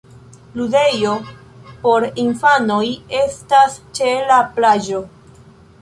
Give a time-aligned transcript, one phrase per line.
[0.59, 1.11] Ludejo
[1.85, 2.83] por infanoj
[3.21, 5.05] estas ĉe la plaĝo.